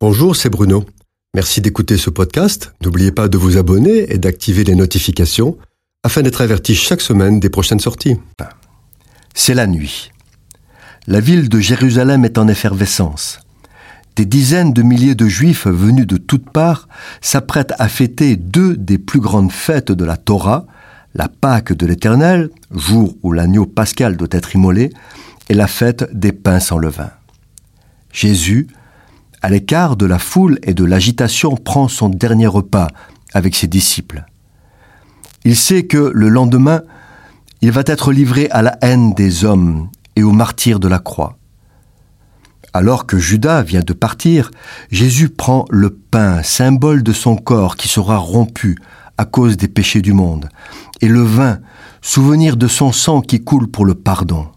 [0.00, 0.84] Bonjour, c'est Bruno.
[1.34, 2.72] Merci d'écouter ce podcast.
[2.84, 5.58] N'oubliez pas de vous abonner et d'activer les notifications
[6.04, 8.16] afin d'être averti chaque semaine des prochaines sorties.
[9.34, 10.12] C'est la nuit.
[11.08, 13.40] La ville de Jérusalem est en effervescence.
[14.14, 16.88] Des dizaines de milliers de juifs venus de toutes parts
[17.20, 20.68] s'apprêtent à fêter deux des plus grandes fêtes de la Torah,
[21.16, 24.92] la Pâque de l'Éternel, jour où l'agneau pascal doit être immolé,
[25.48, 27.10] et la fête des pains sans levain.
[28.12, 28.68] Jésus,
[29.42, 32.88] à l'écart de la foule et de l'agitation, prend son dernier repas
[33.32, 34.24] avec ses disciples.
[35.44, 36.82] Il sait que le lendemain,
[37.60, 41.38] il va être livré à la haine des hommes et au martyr de la croix.
[42.74, 44.50] Alors que Judas vient de partir,
[44.90, 48.78] Jésus prend le pain, symbole de son corps qui sera rompu
[49.16, 50.48] à cause des péchés du monde,
[51.00, 51.58] et le vin,
[52.02, 54.48] souvenir de son sang qui coule pour le pardon.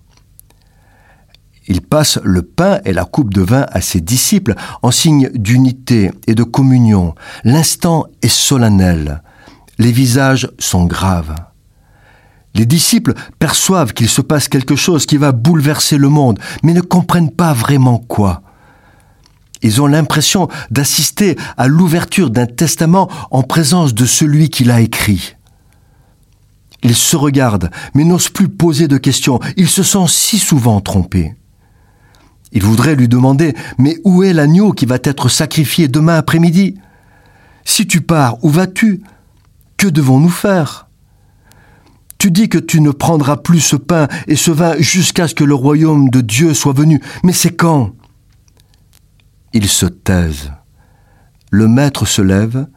[1.71, 6.11] Il passe le pain et la coupe de vin à ses disciples en signe d'unité
[6.27, 7.15] et de communion.
[7.45, 9.23] L'instant est solennel.
[9.79, 11.33] Les visages sont graves.
[12.55, 16.81] Les disciples perçoivent qu'il se passe quelque chose qui va bouleverser le monde, mais ne
[16.81, 18.41] comprennent pas vraiment quoi.
[19.61, 25.37] Ils ont l'impression d'assister à l'ouverture d'un testament en présence de celui qui l'a écrit.
[26.83, 29.39] Ils se regardent, mais n'osent plus poser de questions.
[29.55, 31.33] Ils se sont si souvent trompés.
[32.51, 36.75] Il voudrait lui demander Mais où est l'agneau qui va être sacrifié demain après-midi?
[37.63, 39.01] Si tu pars, où vas-tu?
[39.77, 40.87] Que devons-nous faire?
[42.17, 45.43] Tu dis que tu ne prendras plus ce pain et ce vin jusqu'à ce que
[45.43, 47.01] le royaume de Dieu soit venu.
[47.23, 47.93] Mais c'est quand?
[49.53, 50.51] Ils se taisent.
[51.49, 52.67] Le maître se lève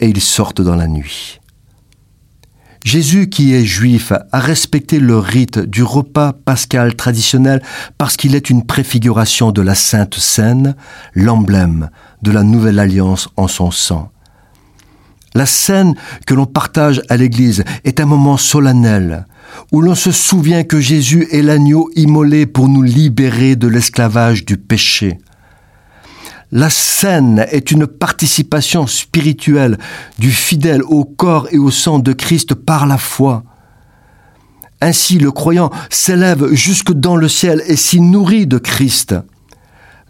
[0.00, 1.40] et ils sortent dans la nuit.
[2.84, 7.62] Jésus, qui est juif, a respecté le rite du repas pascal traditionnel
[7.96, 10.74] parce qu'il est une préfiguration de la Sainte Seine,
[11.14, 11.90] l'emblème
[12.22, 14.10] de la nouvelle alliance en son sang.
[15.34, 15.94] La scène
[16.26, 19.26] que l'on partage à l'Église est un moment solennel
[19.70, 24.56] où l'on se souvient que Jésus est l'agneau immolé pour nous libérer de l'esclavage du
[24.56, 25.18] péché.
[26.54, 29.78] La scène est une participation spirituelle
[30.18, 33.42] du fidèle au corps et au sang de Christ par la foi.
[34.82, 39.14] Ainsi le croyant s'élève jusque dans le ciel et s'y nourrit de Christ.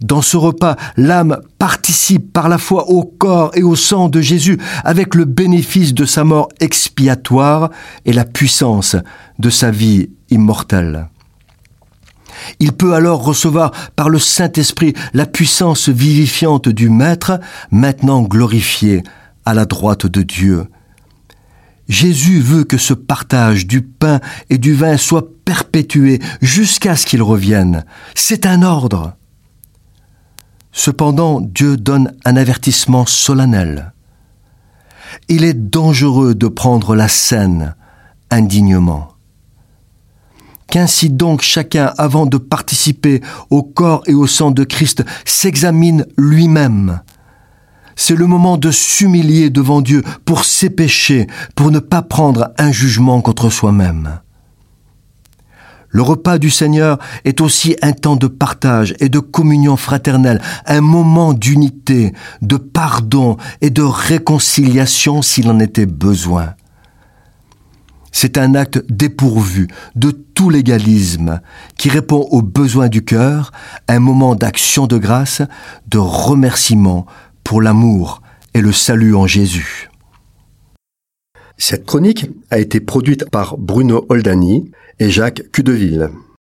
[0.01, 4.57] Dans ce repas, l'âme participe par la foi au corps et au sang de Jésus
[4.83, 7.69] avec le bénéfice de sa mort expiatoire
[8.03, 8.97] et la puissance
[9.39, 11.07] de sa vie immortelle.
[12.59, 17.39] Il peut alors recevoir par le Saint-Esprit la puissance vivifiante du Maître,
[17.71, 19.03] maintenant glorifié
[19.45, 20.67] à la droite de Dieu.
[21.89, 27.21] Jésus veut que ce partage du pain et du vin soit perpétué jusqu'à ce qu'il
[27.21, 27.83] revienne.
[28.15, 29.15] C'est un ordre.
[30.71, 33.93] Cependant, Dieu donne un avertissement solennel.
[35.27, 37.75] Il est dangereux de prendre la scène
[38.31, 39.12] indignement.
[40.73, 47.01] Qu'ainsi donc chacun, avant de participer au corps et au sang de Christ, s'examine lui-même.
[47.95, 52.71] C'est le moment de s'humilier devant Dieu pour ses péchés, pour ne pas prendre un
[52.71, 54.19] jugement contre soi-même.
[55.89, 60.81] Le repas du Seigneur est aussi un temps de partage et de communion fraternelle, un
[60.81, 66.55] moment d'unité, de pardon et de réconciliation s'il en était besoin.
[68.13, 71.41] C'est un acte dépourvu de tout légalisme
[71.77, 73.51] qui répond aux besoins du cœur,
[73.89, 75.41] un moment d'action de grâce,
[75.87, 77.05] de remerciement
[77.43, 78.21] pour l'amour
[78.53, 79.89] et le salut en Jésus.
[81.57, 86.09] Cette chronique a été produite par Bruno Oldani et Jacques Cudeville.